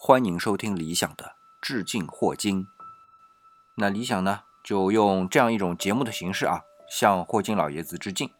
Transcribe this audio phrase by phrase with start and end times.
[0.00, 2.68] 欢迎收听理想的致敬霍金。
[3.74, 8.30] 那理想呢，就用这样一种节目的形式啊，向霍金老爷子致敬。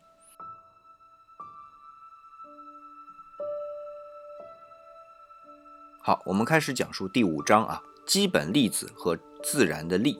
[6.00, 10.16] 好，我们开始讲述第五章啊，基本粒子和自然的力。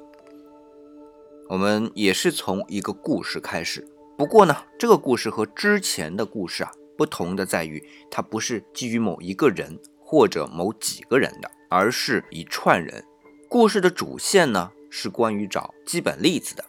[1.49, 3.87] 我们也是从一个故事开始，
[4.19, 9.79] 不过呢，这个故事和之前的故事啊不同的在于，它不是基于某一个人
[10.11, 13.05] 或者某几个人的，而是一串人。
[13.47, 16.65] 故事的主线呢是关于找基本粒子的。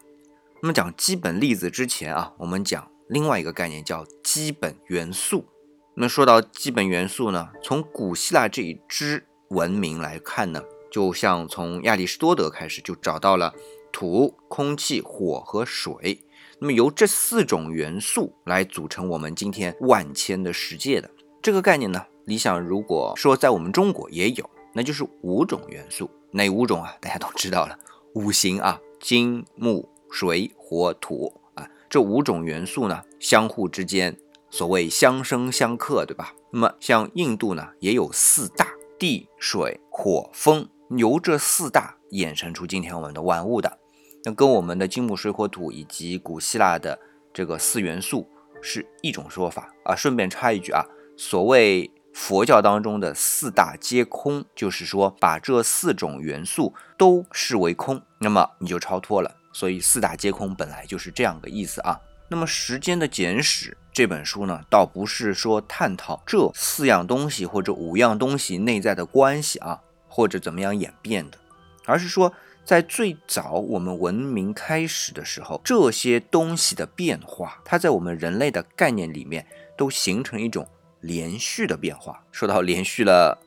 [0.61, 5.45] 那么讲基本粒子之前啊，我们讲另外一个概念叫基本元素。
[5.93, 13.53] 那么说到基本元素呢，从古希腊这一支文明来看呢，就像从亚里士多德开始就找到了
[13.89, 16.25] 土、空气、火和水。
[16.59, 21.09] 那么由这四种元素来组成我们今天万千的世界的
[21.41, 26.07] 这个概念呢，理想如果说在我们中国也有，那就是五种元素。
[26.31, 26.95] 哪五种啊？
[27.01, 27.75] 大家都知道了，
[28.13, 34.15] 五行啊，金、木、水、火、土啊，这五种元素呢，相互之间。
[34.51, 36.35] 所谓相生相克，对吧？
[36.51, 38.67] 那么像印度呢，也有四大：
[38.99, 43.79] 地、水、火、风，由这四大衍生出今天我们的万物的。
[44.23, 46.99] 那跟我们的金木水火土以及古希腊的
[47.33, 48.27] 这个四元素
[48.61, 49.95] 是一种说法啊。
[49.95, 50.83] 顺便插一句啊，
[51.17, 59.35] 所谓佛教当中的四大皆空，就是说把这四种元素都视为空，那么你就超脱了。
[59.51, 61.99] 所以四大皆空本来就是这样个意思啊。
[62.29, 63.75] 那么时间的简史。
[63.91, 71.37] 这本书呢，倒不是说探讨这四样东西或者五样东西内在的关系啊，或者怎么样演变的，
[71.85, 72.31] 而是说
[72.63, 79.45] 在最早我们文明开始的时候，这些东西的变化，它在我们人类的概念里面
[79.75, 80.65] 都形成一种
[81.01, 82.23] 连续的变化。
[82.31, 83.37] 说到连续了，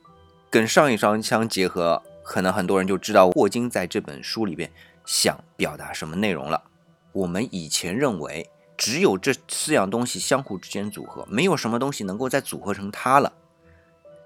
[0.49, 4.71] 跟上一章相结合，可能很多人就知道霍金在这本书里边
[5.05, 6.63] 想表达什么内容了。
[7.11, 8.49] 我们以前认为。
[8.75, 13.31] 只有这四样东西相互之间组合，没有什么东西能够再组合成它了。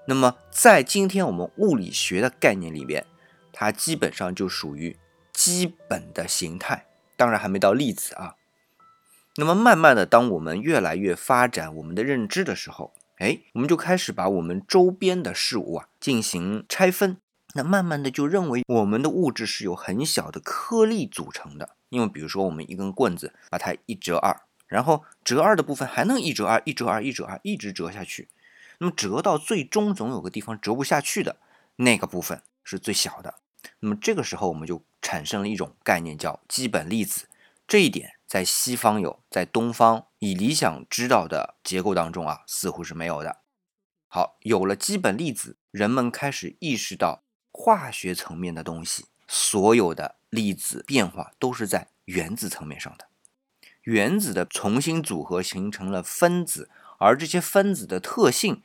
[0.06, 3.04] 那么，在今天我们物理学的概念里边，
[3.52, 4.96] 它基本上就属于
[5.34, 8.36] 基本的形态，当然还没到粒子啊。
[9.36, 17.16] 那么，慢慢的，当我们越来越发展我们的认知的时候，哎，我们就开始把我们周边的事物啊进行拆分，
[17.54, 21.70] 那慢慢的就认为我们的物质是由很小的颗粒组成的。
[21.88, 28.28] 因为比如说，我们一根棍子把它一折二，然后折二的部分还能一折二，一折二，一折二，一直折下去。
[28.78, 31.36] 那么折到最终总有个地方折不下去的
[31.76, 33.36] 那个部分是最小的。
[33.80, 37.26] 那么这个时候我们就产生了一种概念叫基本粒子。
[37.66, 43.42] 这一点在西方有，在东方以理想知道的结构当中啊，似乎是没有的。
[44.06, 49.06] 好，有了基本粒子，人们开始意识到化学层面的东西。
[49.30, 53.08] 所有的粒子变化都是在原子层面上的，
[53.82, 58.62] 原子的重新组合形成了分子，而这些分子的特性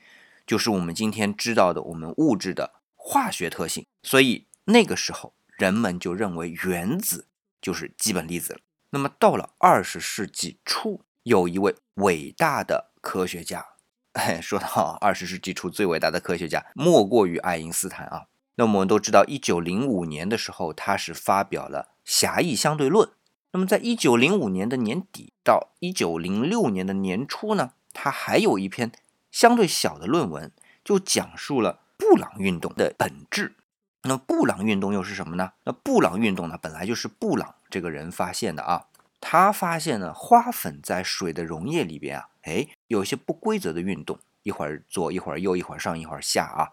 [0.48, 3.86] 就是我们今天知道的我们物质的化学特性。
[4.02, 7.28] 所以那个时候，人们就认为原子
[7.62, 8.60] 就是基本粒子了。
[8.92, 13.66] 那么到了二十世纪初，有一位伟大的科学家，
[14.14, 18.26] 哎， 说到二十世纪初最伟大的科学家，莫过于爱因斯坦啊。
[18.56, 23.10] 那我们都知道，一九零五年的时候，他是发表了狭义相对论。
[23.52, 28.92] 那么，在一九零五年的年底到一九零六年的年初呢，他还有一篇
[29.32, 30.52] 相对小的论文，
[30.84, 33.56] 就讲述了布朗运动的本质。
[34.04, 35.54] 那，布朗运动又是什么呢？
[35.64, 38.88] 那布朗运动呢，本来就是布朗这个人发现的啊。
[39.26, 46.72] 他发现呢，花粉在水的溶液里边啊，哎，有一些不规则的运动，一会儿左一会儿右，一会儿上一会儿下啊。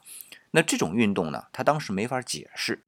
[0.50, 2.82] 那这种运动呢，他当时没法解释。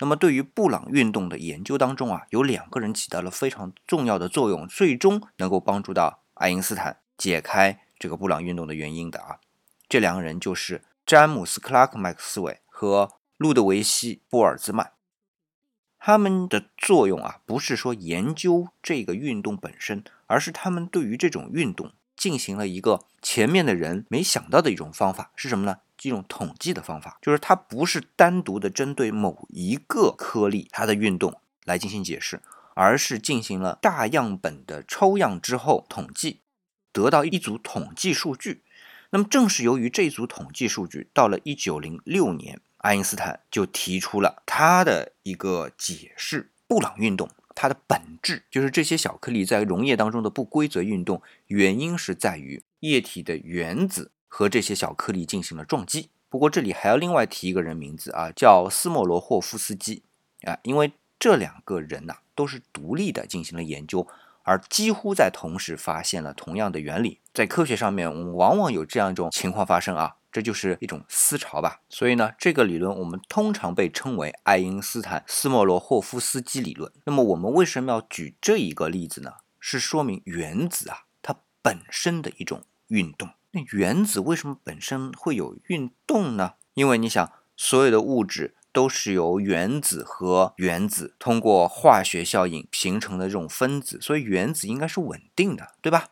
[0.00, 9.40] 那么对于布朗运动的研究当中啊，有两个人起到了非常重要的作用，最终能够帮助到爱因斯坦解开这个布朗运动的原因的啊。
[9.88, 14.92] 这两个人就是詹姆斯·克拉克·麦克斯韦和路德维希·波尔兹曼。
[15.98, 25.78] 他们的作用啊，不是说研究这个运动本身，而是他们对于这种运动进行了一个前面的人没想到的一种方法，是什么呢？
[26.02, 32.40] 一种统计的方法，就是它不是单独的针对某一个颗粒它的运动来进行解释，
[32.74, 36.42] 而是进行了大样本的抽样之后统计，
[36.92, 38.62] 得到一组统计数据。
[39.10, 54.12] 那么正是由于这组统计数据，到了一九零六年，爱因斯坦就提出了他的一个解释：布朗运动它的本质就是这些小颗粒在溶液当中的不规则运动，原因是在于液体的原子。
[54.28, 60.02] 和这些小颗粒进行了撞击，不过这里还要另外提一个人名字啊，叫斯莫罗霍夫斯基
[60.42, 64.06] 啊，因为这两个人呐都是独立的进行了研究，
[64.46, 67.20] 而几乎在同时发现了同样的原理。
[67.34, 71.80] 在科学上面，我们往往有这样一种情况发生啊，这就是一种思潮吧。
[71.88, 76.90] 所以呢，这个理论我们通常被称为爱因斯坦斯莫罗霍夫斯基理论。
[77.04, 79.32] 那么我们为什么要举这一个例子呢？
[79.58, 83.30] 是说明原子啊它本身的一种运动。
[83.50, 86.52] 那原子为什么本身会有运动呢？
[86.74, 96.08] 因为你想，所有的物质都是由原子和原子通过化学效应形成的这种分子，所以原子应该是稳定的，对吧？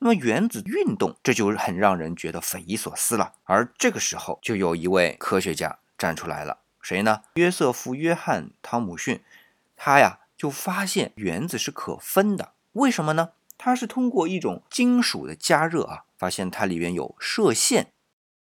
[0.00, 3.34] 那么原子运动，这就很让人觉得匪夷所思了。
[3.44, 7.20] 而这个时候，就有一位科学家站出来了，谁呢？
[7.34, 9.20] 约瑟夫·约翰·汤姆逊，
[9.76, 12.50] 他呀就发现原子是可分的。
[12.72, 13.30] 为什么呢？
[13.56, 17.92] 他是通过一种金属的加热啊，发现它里边有射线。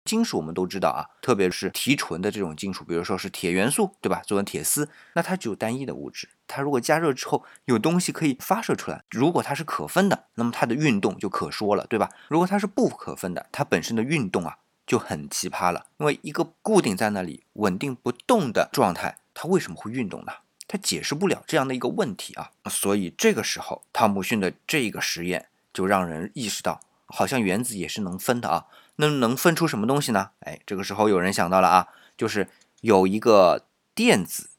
[0.04, 4.22] 金属我们都知道啊，特别是提纯的这种金属，比如说是铁元素，对吧？
[4.26, 6.30] 作为铁丝，那它只有单一的物质。
[6.48, 12.10] 它如果加热之后有东西可以发射出来，如果它是可分的，那么它的运动就可说了，对吧？
[12.28, 15.86] 如果它是不可分的，它本身的运动啊就很奇葩了。
[16.00, 20.34] 因为一个固定在那里稳定不动的状态，它为什么会运动呢？
[20.68, 28.66] 它解释不了这样的一个问题啊，所以这个时候汤姆逊的这个实验就让人意识到，好像原子也是能分的啊。
[28.98, 30.32] 那能分出什么东西呢？
[30.42, 32.48] 哎，这个时候有人想到了啊，就是
[32.82, 33.66] 有一个
[33.96, 34.50] 电子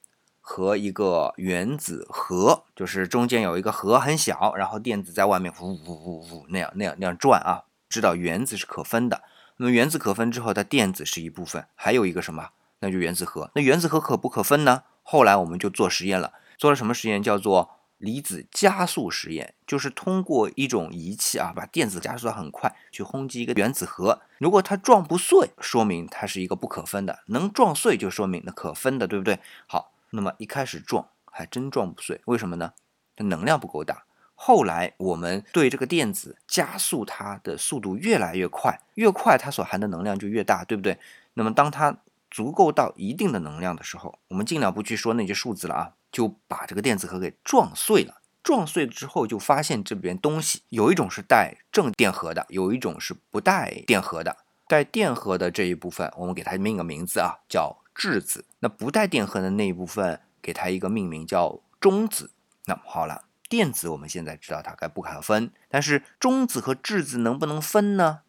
[0.41, 7.65] 和一个原子核，就是中间有一个核很小，然后电子在外面呜呜呜呜那样那样那样转啊。
[7.89, 9.23] 知道原子是可分的，
[9.59, 12.49] 那么原子可分之后，它电子是一部分，还有一个什么？
[12.81, 13.51] 那就原子核。
[13.55, 14.85] 那原子核可不可分呢？
[15.03, 17.23] 后来我们就做实验了，做了什么实验？
[17.23, 17.71] 叫做
[18.03, 24.21] 离子加速实验，就是通过一种仪器啊，把电子加速的很快，去轰击一个原子核。
[24.39, 29.39] 如果它撞不碎，说明它是一个不可分的；能撞碎，就说明那可分的，对不对？
[29.69, 32.73] 好，那么一开始撞还真撞不碎，为什么呢？
[33.15, 34.03] 它能量不够大。
[34.35, 40.99] 后来我们对这个电子加速它的速度越来越快，越快它所含的能量就越大，对不对？
[41.35, 41.99] 那么当它
[42.29, 48.21] 足够到一定的能量的时候，我们尽量不去说那些数字了啊，就把这个电子核给撞碎了。
[48.43, 54.37] 撞碎了之后，就发现这边东西有一种是带正电荷的，有一种是不带电荷的。
[54.69, 58.45] 带电荷的这一部分，我们给它命个名字啊，叫质子。
[58.61, 62.31] 那不带电荷的那一部分，给它一个命名叫中子。
[62.67, 68.21] 那么好了，电子我们现在知道它该不可分，但是中子和质子能不能分呢？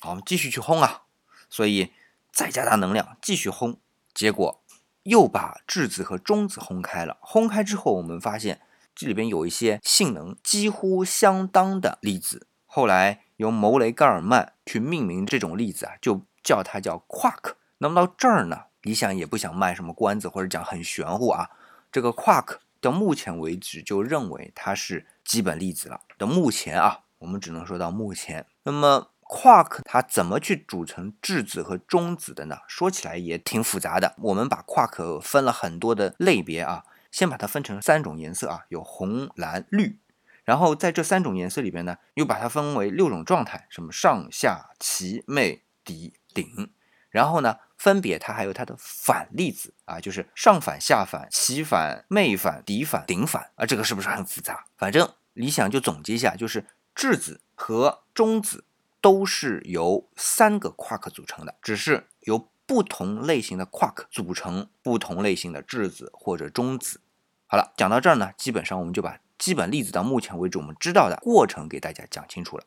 [0.00, 1.04] 好，我们继续去轰啊。
[1.48, 1.92] 所以。
[2.34, 3.78] 再加大能量继续轰，
[4.12, 4.63] 结果
[5.04, 7.16] 又把质子和中子轰开了。
[7.20, 8.60] 轰开之后，我们发现
[8.94, 12.46] 这里边有一些性能几乎相当的粒子。
[12.66, 17.54] 后来由牟雷盖尔曼去命名这种粒子啊，就叫它叫 quark。
[17.78, 21.48] 那么到这儿呢，理想也不想卖什么关子或者讲很玄乎啊。
[21.90, 26.00] 这个 quark 到目前为止就认为它是基本粒子了。
[26.18, 28.46] 到目前啊，我们只能说到目前。
[28.64, 29.08] 那么。
[29.28, 32.58] Quark 它怎么去组成质子和中子的呢？
[32.68, 34.14] 说起来也挺复杂的。
[34.18, 39.98] 我们把 quark 分了很多的类别啊，先把它分成三种颜色啊，有红、蓝、绿。
[40.44, 46.70] 然后在这三种颜色里边呢，又把它分为六种状态，什么上下齐魅底顶。
[47.08, 54.66] 然后呢，分别它还有它的反粒子啊，就是上反、下反、齐反、魅反、底反、顶反啊，这个是不是很复杂？
[54.76, 58.64] 反正理想就总结一下，就是质子和中子。
[59.04, 67.02] 都是由三个 quark 组成的，只是由不同类型的 quark 组成不同类型的质子或者中子。
[67.46, 72.64] 好了，讲到这儿呢，基本上我们就把基本粒子到目前为止我们知道的过程给大家讲清楚了。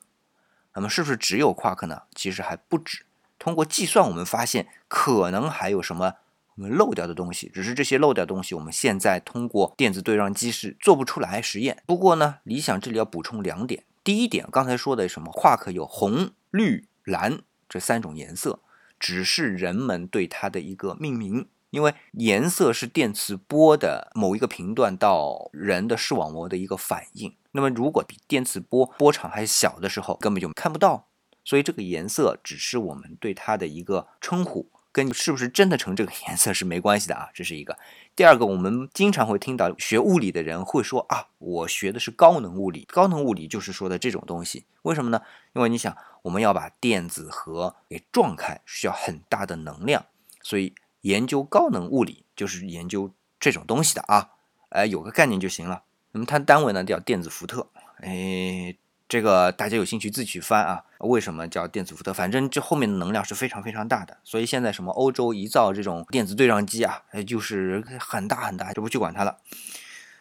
[0.74, 2.02] 那么是不是只有 quark 呢？
[2.14, 3.04] 其实还不止。
[3.40, 6.14] 通过计算，我们发现可能还有什么
[6.54, 11.82] 我们漏掉的东西，只是这些漏掉的东西，我们现在通过电子对撞机是做不出来实验。
[11.84, 13.82] 不过呢，理想这里要补充两点。
[14.08, 18.60] 第一点，刚才说的什么夸克有红、绿、蓝这三种颜色，
[18.98, 21.46] 只是人们对它的一个命名。
[21.68, 27.36] 因为颜色是电磁波的某一个频段到人的视网膜的一个反应。
[27.52, 31.08] 那么，如果比电磁波波长还小的时候，根本就看不到。
[31.44, 34.70] 所以，这个颜色只是我们对它的一个称呼。
[34.90, 37.78] 跟是不是真的成这个颜色是没关系的啊，这是一个。
[38.16, 44.64] 第二个，我们经常会听到学物理的人会说啊，我学的是高能物理，高能物理就是说的这种东西。
[44.82, 45.20] 为什么呢？
[45.54, 50.06] 因为你想，我们要把电子核给撞开，需要很大的能量，
[50.42, 54.30] 所以研究高能物理就是研究这种东西的啊。
[54.70, 55.84] 哎，有个概念就行了。
[56.12, 57.70] 那么它单位呢叫电子伏特。
[57.98, 58.74] 哎，
[59.08, 60.84] 这个大家有兴趣自己去翻啊。
[60.98, 62.12] 为什么叫电子伏特？
[62.12, 69.38] 反正这后面的能量是非常非常大的，所以现在什么欧洲一造这种电子对撞机啊，就是很大很大，就不去管它了。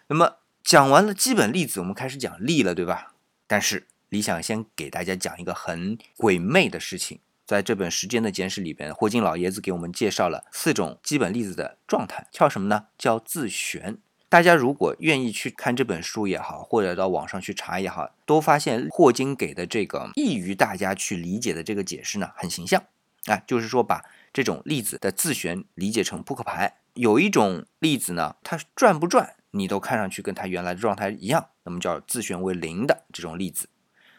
[0.07, 3.13] 那么讲完了基本粒子，我们开始讲力了，对吧？
[3.45, 7.19] 但是理想先给大家讲一个很鬼魅的事情。
[7.45, 12.87] 在这本《时间的简史》里边，霍金老爷子给我们介绍了四种基本粒子的状态，叫什么呢？
[12.97, 13.97] 叫自旋。
[14.29, 22.83] 大家如果愿意去看这本书也好，或者到网上去查也好，都发现霍金给的这个易于大家去理解的这个解释呢，很形象
[23.27, 24.03] 啊，就是说把
[24.33, 33.69] 这种粒子的自旋理解成扑克牌，有一种粒子呢，它转不转，你都看上去跟它原来的状态一样，那么叫自旋为零的这种粒子。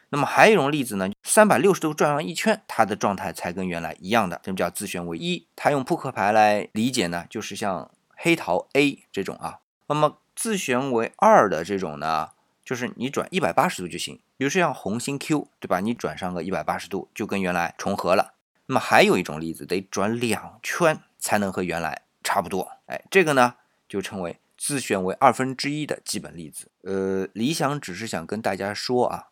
[0.09, 5.47] 那么还有一种粒子呢，三百六十度转完一圈，它的状态才跟原来一样的，这么叫自旋为一。
[5.55, 9.59] 它用扑克牌来理解呢，就是像黑桃 A 这种啊。
[9.89, 12.31] 那么自旋为二的这种呢，
[12.65, 15.81] 就是你转一百八十度就行，比如说像红心 Q，对吧？
[15.81, 18.35] 你转上个一百八十度，就跟原来重合了。
[18.67, 23.55] 那么还有一种粒子得转两圈才能和原来差不多，哎，这个呢
[23.89, 26.71] 就称为自旋为二分之一的基本粒子。
[26.83, 29.29] 呃，理想只是想跟大家说啊。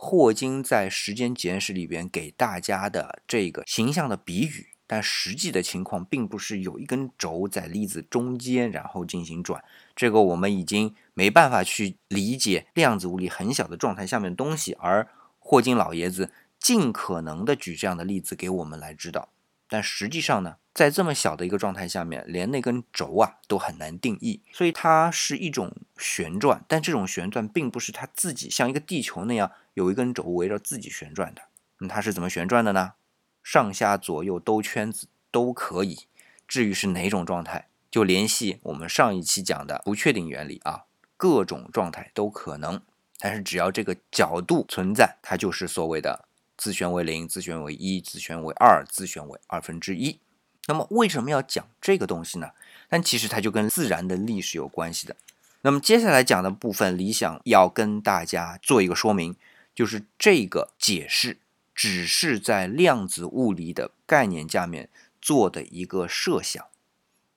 [0.00, 9.62] 霍金在《时间简史》里边给大家的这个形象的比喻，但实际的情况并不是有一根轴在粒子中间，然后进行转。
[9.94, 15.06] 这个我们已经没办法去理解量子物理很小的状态下面的东西，而
[15.38, 19.28] 霍金老爷子尽可能的举这样的例子给我们来知道。
[19.68, 26.64] 但实际上呢，在这么小的一个状态下面，连那根轴啊都很难定义，所以它是一种旋转。
[26.66, 31.42] 但这种旋转并不是它自己像一个地球那样有一根轴围着自己旋转的。
[31.80, 32.94] 那它是怎么旋转的呢？
[33.42, 36.06] 上下左右兜圈子都可以。
[36.46, 40.84] 至于是哪种状态，就联系我们上一期讲的不确定原理啊，
[41.16, 42.80] 各种状态都可能。
[43.18, 46.26] 但是只要这个角度存在，它就是所谓的。
[46.56, 50.18] 自旋为零，自旋为一，自旋为二，自旋为二分之一。
[50.66, 52.50] 那么为什么要讲这个东西呢？
[52.88, 55.14] 但其实它就跟自然的力是有关系的。
[55.60, 59.36] 那么接下来讲的部分，理想要跟大家做一个说明，
[59.72, 61.38] 就是这个解释
[61.78, 64.88] 只是在量子物理的概念下面
[65.22, 66.66] 做的一个设想。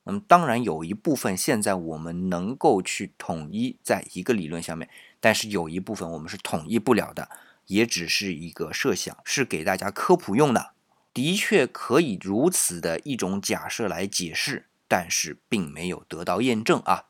[0.05, 7.29] 那么当然有一部分现在我们能够去统一在一个理论下面，但是有一部分我们是统一不了的。
[7.67, 10.71] 也只是一个设想，是给大家科普用的，
[11.13, 17.05] 的确可以如此的一种假设来解释，但是并没有得到验证啊。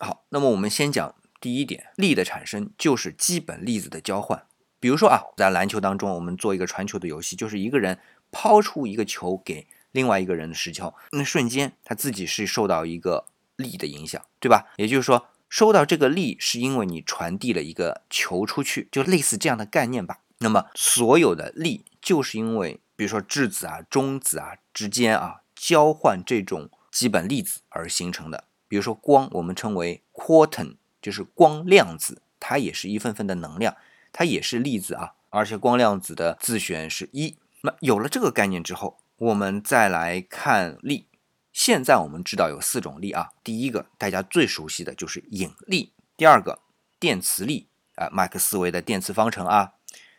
[0.00, 4.44] 好，那么我们先讲第一点，力的产生就是基本粒子的交换。
[4.84, 7.98] 比如说啊，在篮球当中，我们做一个传球的游戏，就是一个人
[8.30, 13.24] 抛出一个球给另外一个人的实球，那瞬间他自己是受到一个
[13.56, 14.66] 力的影响，对吧？
[14.76, 15.28] 也就是说。
[15.48, 20.18] 收到这个力是因为你传递了一个球出去，就类似这样的概念吧。
[20.38, 28.44] 那么所有的力就是因为，比如说质子啊、中子啊之间啊交换这种基本粒子而形成的。
[28.68, 33.76] 比如说光，我们称为 quantum，就是光量子，它也是一份份的能量，
[34.14, 35.12] 它也是粒子啊。
[35.28, 37.36] 而且光量子的自旋是一。
[37.62, 41.08] 那有了这个概念之后，我们再来看力。
[41.52, 46.60] 现在我们知道有四种力啊，第一个大家最熟悉的就是引力，第二个
[46.98, 49.74] 电磁力啊，麦克斯韦的电磁方程啊，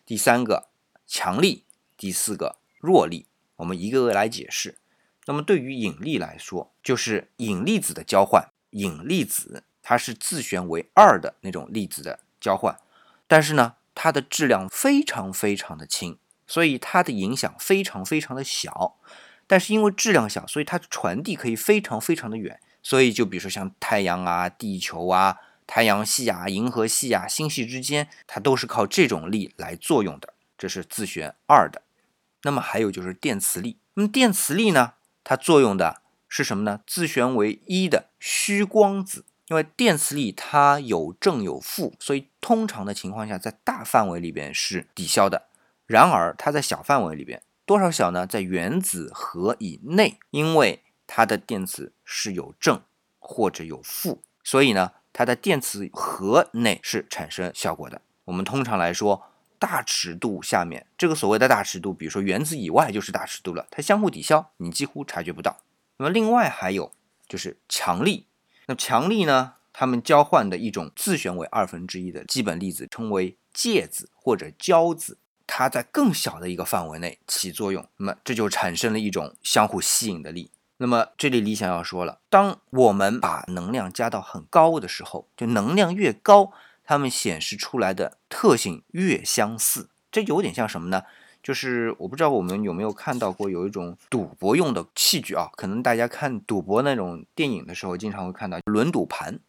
[0.05, 0.69] 第三个
[1.05, 1.63] 强力，
[1.97, 4.77] 第四个弱力，我们一个个来解释。
[5.25, 12.77] 那么对于引力来说，就是引力子的交换，引力子它是自旋为二的那种粒子的交换，
[13.27, 18.97] 但是呢，它的质量非常非常的轻，所以它的影响非常非常的小。
[19.47, 22.59] 但是因为质量小，所以它传递可以非常非常的远。
[22.83, 30.33] 所以就比如说像太阳啊、地球啊、太阳系啊、银河系啊、星系之间，它都是靠这种力来作用的。
[30.57, 31.81] 这是自旋二的。
[32.43, 33.77] 那么还有就是电磁力。
[33.95, 36.81] 那么电磁力呢，它作用的是什么呢？
[36.85, 39.25] 自旋为一的虚光子。
[39.47, 45.47] 因为电磁力它有正有负，所以通常的情况下，在大范围里边是抵消的。
[45.85, 47.41] 然而它在小范围里边。
[47.67, 48.27] 多少小呢？
[48.27, 52.79] 在原子核以内，因为它的电子是有正
[53.17, 58.01] 或者有负，所以呢，它的电磁核内是产生效果的。
[58.25, 59.23] 我们通常来说，
[59.57, 65.57] 大尺度下面这个所谓的大尺度，比如说原子以外就是大尺度了，它相互抵消，你几乎察觉不到。
[65.97, 66.91] 那么另外还有
[67.27, 68.27] 就是强力，
[68.67, 75.17] 那强力呢，它们交换的一种自旋为二分之一的基本粒子，称为介子或者胶子。
[75.47, 80.49] 它在更小的一个范围内起作用，那么这就产生了一种相互吸引的力。
[80.77, 86.51] 那么这里李想要说了，当我们把能量加到很高的时候，就能量越高，
[86.83, 89.89] 它们显示出来的特性越相似。
[90.11, 91.03] 这有点像什么呢？
[91.45, 99.39] 就是我不知道我们有没有看到过有一种赌博用的器具啊，可能大家看赌博那种电影的时候，经常会看到轮赌盘。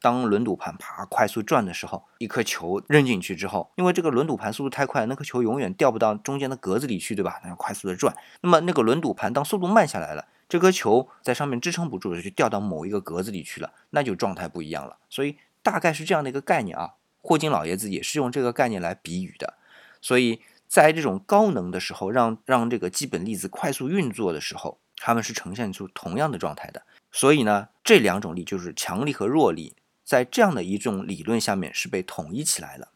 [0.00, 7.38] 当轮赌盘啪快速转的时候，一颗球扔进去之后，因为这个轮赌盘速度太快，那颗球永远掉不到中间的格子里去，对吧？
[7.42, 8.16] 那要快速的转。
[8.40, 14.96] 那么那个轮赌盘当速度慢下来了，这颗球在上面支撑不住了，就掉到某一个格子里去了，那就状态不一样了。
[15.10, 16.94] 所以大概是这样的一个概念啊。
[17.20, 19.52] 霍金老爷子也是用这个概念来比喻的，
[20.00, 20.40] 所以。
[20.72, 26.86] 在这种高能的时候，让让这个基本粒子快速运作的时候，它们是呈现出同样的状态的。
[27.10, 32.88] 所以呢，这两种力就是强力和弱力，在这样的一种理论下面是被统一起来了。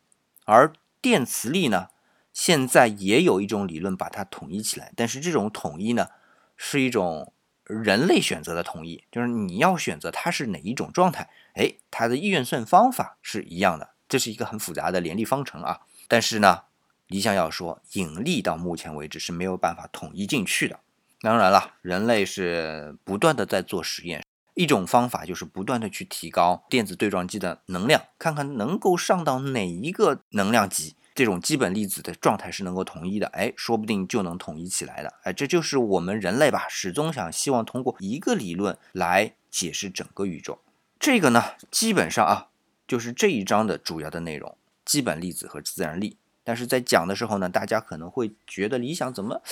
[0.47, 1.89] 而电磁力呢，
[2.33, 6.09] 现在也有一种理论把它统一起来，但是这种统一呢，
[6.57, 15.81] 是一种人类选择的统一，就是你要选择它是哪一种状态，哎，它的运算方法是一样的，这是一个很复杂的联立方程啊。
[16.09, 16.63] 但是呢。
[17.09, 20.81] 李想要说，引力到目前为止是没有办法统一进去的。
[21.21, 33.29] 当然了，人类是不断的在做实验，一种方法就是不断的去提高电子对撞机的能量，看看能够上到哪一个能量级，这种基本粒子的状态是能够统一的。
[33.29, 35.15] 哎，说不定就能统一起来了。
[35.23, 40.61] 哎，这就是我们人类吧，始终想希望通过一个理论来解释整个宇宙。
[40.99, 42.49] 这个呢，基本上啊，
[42.87, 46.19] 就是这一章的主要的内容：基本粒子和自然力。
[46.47, 49.43] 但是在讲的时候呢，大家可能会觉得理想怎么？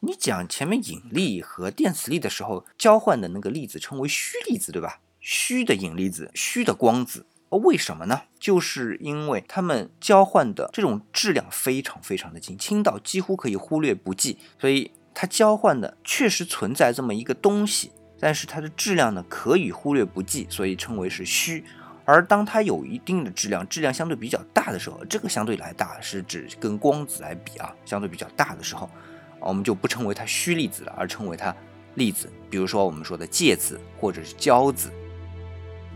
[0.00, 5.00] 你讲前面引力和电磁力的时候，交换的那个粒子称为虚粒子，对吧？
[5.18, 8.22] 虚的引力子，虚的光子，为什么呢？
[8.38, 21.64] 就是因为它们交换的这种质量非常非常的轻，轻到几乎可以忽略不计，所以它交换的确实存在这么一个东西，但是它的质量呢可以忽略不计，所以称为是虚。
[22.10, 28.90] 而当它有一定的质量，质量相对比较大的时候，这个相对来大是指跟光子来比啊，相对比较大的时候，
[29.38, 31.54] 我们就不称为它虚粒子了，而称为它
[31.94, 32.28] 粒子。
[32.50, 34.90] 比如说我们说的介子或者是胶子。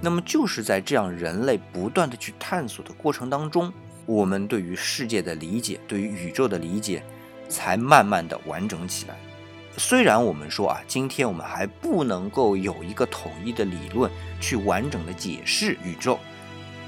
[0.00, 3.72] 那么就是在这样人类不断的去探索的过程当中，
[4.06, 7.02] 我们对于世界的理解，对于宇宙的理解，
[7.48, 9.16] 才慢慢的完整起来。
[9.76, 14.10] 虽然我们说啊，今天我们还不能够有一个统一的理论
[14.40, 16.18] 去完整的解释宇宙，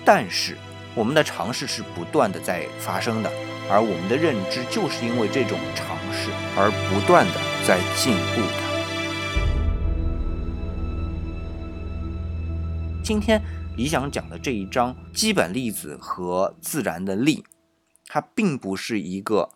[0.05, 0.57] 但是
[0.95, 3.31] 我们的尝试是不断的在发生的，
[3.69, 7.35] 而我们的认知就是因为这种尝试而不断的
[7.67, 8.67] 在进步的。
[13.03, 13.43] 今天
[13.77, 17.45] 理想讲的这一章基本粒子和自然的力，
[18.07, 19.51] 它并不是一个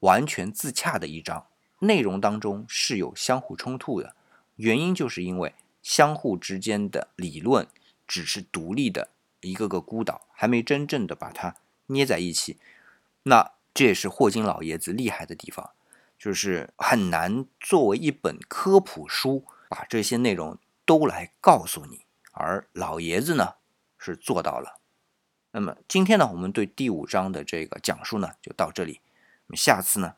[0.00, 1.44] 完全自洽的一章。
[1.82, 4.14] 内容当中是有相互冲突的，
[4.56, 7.66] 原因就是因为相互之间的理论
[8.06, 12.58] 只是独立的一个个孤岛，还没真正的把它捏在一起。
[13.24, 15.70] 那这也是霍金老爷子厉害的地方，
[16.16, 23.54] 就是很难作为一本科普书把这些内容都来告诉你，而老爷子呢
[23.98, 24.78] 是做到了。
[25.50, 29.00] 那么今天呢，我们对第五章的这个讲述呢就到这里，
[29.46, 30.14] 那么下次呢？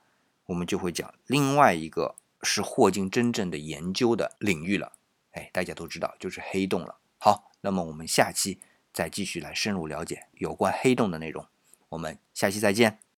[0.47, 4.93] 我们就会讲另外一个是霍金真正的研究的领域了，
[5.33, 6.97] 哎，大家都知道就是黑洞了。
[7.19, 8.61] 好，那么我们下期
[8.93, 11.47] 再继续来深入了解有关黑洞的内容。
[11.89, 13.04] 我们下期再见。